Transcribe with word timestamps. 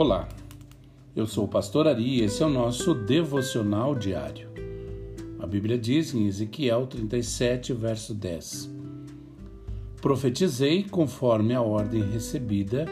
Olá, 0.00 0.28
eu 1.16 1.26
sou 1.26 1.46
o 1.46 1.48
pastor 1.48 1.88
Ari 1.88 2.20
e 2.20 2.20
esse 2.20 2.40
é 2.40 2.46
o 2.46 2.48
nosso 2.48 2.94
devocional 2.94 3.96
diário. 3.96 4.48
A 5.40 5.44
Bíblia 5.44 5.76
diz 5.76 6.14
em 6.14 6.28
Ezequiel 6.28 6.86
37, 6.86 7.72
verso 7.72 8.14
10: 8.14 8.70
Profetizei 10.00 10.84
conforme 10.84 11.52
a 11.52 11.60
ordem 11.60 12.08
recebida, 12.08 12.86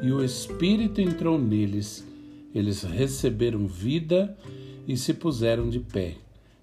e 0.00 0.12
o 0.12 0.24
Espírito 0.24 1.00
entrou 1.00 1.36
neles. 1.36 2.06
Eles 2.54 2.84
receberam 2.84 3.66
vida 3.66 4.38
e 4.86 4.96
se 4.96 5.12
puseram 5.12 5.68
de 5.68 5.80
pé. 5.80 6.14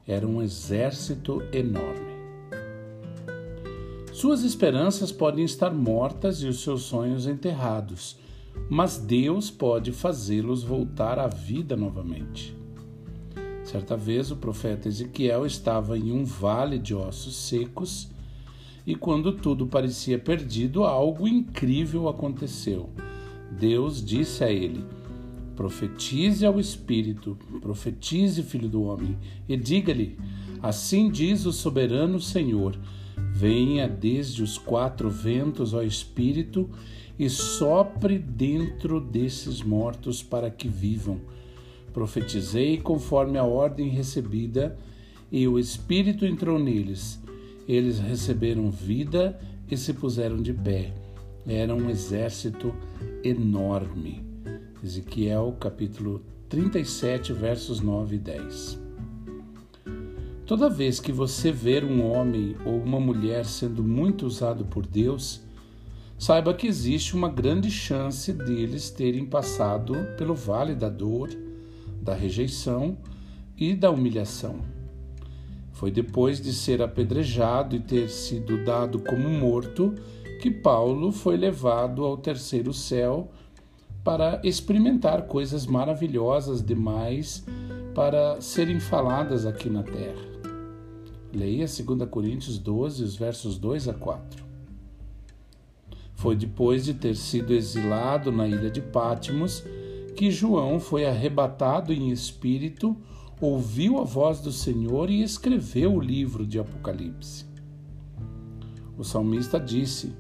Era 0.07 0.25
um 0.25 0.41
exército 0.41 1.43
enorme. 1.51 2.15
Suas 4.13 4.43
esperanças 4.43 5.11
podem 5.11 5.43
estar 5.43 5.71
mortas 5.71 6.41
e 6.41 6.47
os 6.47 6.63
seus 6.63 6.83
sonhos 6.83 7.27
enterrados 7.27 8.15
mas 8.69 8.97
Deus 8.97 9.49
pode 9.49 9.91
fazê-los 9.91 10.63
voltar 10.63 11.19
à 11.19 11.27
vida 11.27 11.75
novamente. 11.75 12.55
Certa 13.63 13.97
vez 13.97 14.31
o 14.31 14.35
profeta 14.37 14.87
Ezequiel 14.87 15.45
estava 15.45 15.97
em 15.97 16.11
um 16.11 16.23
vale 16.23 16.77
de 16.77 16.95
ossos 16.95 17.35
secos 17.35 18.09
e, 18.85 18.95
quando 18.95 19.33
tudo 19.33 19.67
parecia 19.67 20.17
perdido, 20.17 20.85
algo 20.85 21.27
incrível 21.27 22.07
aconteceu. 22.07 22.89
Deus 23.51 24.03
disse 24.03 24.43
a 24.43 24.49
ele: 24.49 24.85
Profetize 25.55 26.45
ao 26.45 26.59
Espírito, 26.59 27.37
profetize, 27.59 28.41
filho 28.43 28.69
do 28.69 28.83
homem, 28.83 29.17
e 29.49 29.57
diga-lhe: 29.57 30.17
Assim 30.61 31.09
diz 31.09 31.45
o 31.45 31.51
soberano 31.51 32.21
Senhor: 32.21 32.79
Venha 33.33 33.87
desde 33.87 34.41
os 34.41 34.57
quatro 34.57 35.09
ventos, 35.09 35.73
ó 35.73 35.83
Espírito, 35.83 36.69
e 37.17 37.29
sopre 37.29 38.19
dentro 38.19 39.01
desses 39.01 39.61
mortos 39.61 40.21
para 40.21 40.49
que 40.49 40.67
vivam. 40.67 41.19
Profetizei 41.93 42.77
conforme 42.77 43.37
a 43.37 43.43
ordem 43.43 43.89
recebida, 43.89 44.77
e 45.31 45.47
o 45.47 45.57
Espírito 45.57 46.25
entrou 46.25 46.59
neles. 46.59 47.19
Eles 47.67 47.99
receberam 47.99 48.69
vida 48.69 49.37
e 49.69 49.75
se 49.75 49.93
puseram 49.93 50.37
de 50.37 50.53
pé. 50.53 50.93
Era 51.45 51.73
um 51.73 51.89
exército 51.89 52.73
enorme. 53.23 54.23
Ezequiel 54.83 55.55
capítulo 55.59 56.21
37, 56.49 57.33
versos 57.33 57.81
9 57.81 58.15
e 58.15 58.19
10. 58.19 58.79
Toda 60.45 60.69
vez 60.69 60.99
que 60.99 61.11
você 61.11 61.51
ver 61.51 61.83
um 61.83 62.09
homem 62.09 62.55
ou 62.63 62.81
uma 62.81 63.01
mulher 63.01 63.45
sendo 63.45 63.83
muito 63.83 64.25
usado 64.25 64.63
por 64.63 64.85
Deus, 64.85 65.41
saiba 66.17 66.53
que 66.53 66.67
existe 66.67 67.15
uma 67.15 67.29
grande 67.29 67.69
chance 67.69 68.33
deles 68.33 68.89
terem 68.89 69.25
passado 69.25 69.93
pelo 70.17 70.33
vale 70.33 70.73
da 70.73 70.89
dor, 70.89 71.29
da 72.01 72.15
rejeição 72.15 72.97
e 73.55 73.75
da 73.75 73.91
humilhação. 73.91 74.61
Foi 75.73 75.91
depois 75.91 76.41
de 76.41 76.53
ser 76.53 76.81
apedrejado 76.81 77.75
e 77.75 77.79
ter 77.79 78.09
sido 78.09 78.63
dado 78.63 78.99
como 78.99 79.29
morto 79.29 79.93
que 80.41 80.49
Paulo 80.49 81.11
foi 81.11 81.37
levado 81.37 82.03
ao 82.03 82.17
terceiro 82.17 82.73
céu 82.73 83.29
para 84.03 84.41
experimentar 84.43 85.23
coisas 85.23 85.65
maravilhosas 85.65 86.63
demais 86.63 87.45
para 87.93 88.39
serem 88.41 88.79
faladas 88.79 89.45
aqui 89.45 89.69
na 89.69 89.83
terra. 89.83 90.25
Leia 91.33 91.65
2 91.65 92.09
Coríntios 92.09 92.57
12, 92.57 93.03
os 93.03 93.15
versos 93.15 93.57
2 93.57 93.89
a 93.89 93.93
4. 93.93 94.46
Foi 96.17 96.35
depois 96.35 96.83
de 96.83 96.95
ter 96.95 97.15
sido 97.15 97.53
exilado 97.53 98.31
na 98.31 98.47
ilha 98.47 98.71
de 98.71 98.81
Pátimos 98.81 99.63
que 100.15 100.31
João 100.31 100.79
foi 100.79 101.05
arrebatado 101.05 101.93
em 101.93 102.09
espírito, 102.09 102.97
ouviu 103.39 103.99
a 103.99 104.03
voz 104.03 104.39
do 104.39 104.51
Senhor 104.51 105.11
e 105.11 105.21
escreveu 105.21 105.93
o 105.93 106.01
livro 106.01 106.43
de 106.43 106.57
Apocalipse. 106.57 107.45
O 108.97 109.03
salmista 109.03 109.59
disse: 109.59 110.11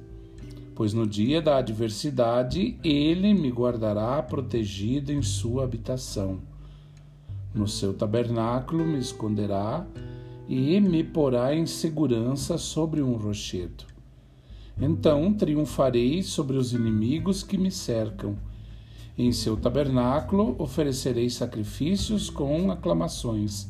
Pois 0.75 0.93
no 0.93 1.07
dia 1.07 1.41
da 1.41 1.57
adversidade 1.57 2.77
ele 2.83 3.33
me 3.33 3.49
guardará 3.49 4.21
protegido 4.21 5.11
em 5.11 5.23
sua 5.23 5.63
habitação. 5.63 6.41
No 7.55 7.67
seu 7.67 7.91
tabernáculo 7.91 8.85
me 8.85 8.99
esconderá 8.99 9.83
e 10.47 10.79
me 10.79 11.03
porá 11.03 11.55
em 11.55 11.65
segurança 11.65 12.55
sobre 12.55 13.01
um 13.01 13.13
rochedo. 13.13 13.96
Então 14.79 15.33
triunfarei 15.33 16.21
sobre 16.21 16.57
os 16.57 16.73
inimigos 16.73 17.43
que 17.43 17.57
me 17.57 17.71
cercam. 17.71 18.35
Em 19.17 19.31
seu 19.31 19.57
tabernáculo 19.57 20.55
oferecerei 20.59 21.29
sacrifícios 21.29 22.29
com 22.29 22.71
aclamações. 22.71 23.67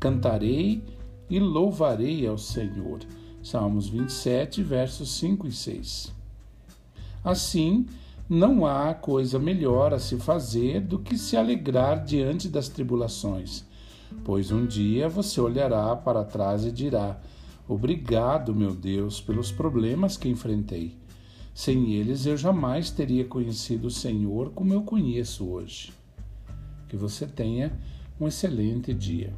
Cantarei 0.00 0.82
e 1.28 1.38
louvarei 1.38 2.26
ao 2.26 2.38
Senhor. 2.38 3.00
Salmos 3.42 3.88
27, 3.88 4.62
versos 4.62 5.10
5 5.12 5.46
e 5.46 5.52
6. 5.52 6.12
Assim, 7.22 7.86
não 8.28 8.66
há 8.66 8.94
coisa 8.94 9.38
melhor 9.38 9.92
a 9.92 9.98
se 9.98 10.16
fazer 10.16 10.80
do 10.80 10.98
que 10.98 11.16
se 11.16 11.36
alegrar 11.36 12.04
diante 12.04 12.48
das 12.48 12.68
tribulações, 12.68 13.64
pois 14.24 14.50
um 14.50 14.66
dia 14.66 15.08
você 15.08 15.40
olhará 15.40 15.96
para 15.96 16.24
trás 16.24 16.64
e 16.64 16.72
dirá: 16.72 17.18
Obrigado, 17.68 18.54
meu 18.54 18.74
Deus, 18.74 19.20
pelos 19.20 19.52
problemas 19.52 20.16
que 20.16 20.26
enfrentei. 20.26 20.96
Sem 21.54 21.92
eles 21.92 22.24
eu 22.24 22.34
jamais 22.34 22.90
teria 22.90 23.26
conhecido 23.26 23.88
o 23.88 23.90
Senhor 23.90 24.50
como 24.52 24.72
eu 24.72 24.82
conheço 24.82 25.46
hoje. 25.46 25.92
Que 26.88 26.96
você 26.96 27.26
tenha 27.26 27.78
um 28.18 28.26
excelente 28.26 28.94
dia. 28.94 29.34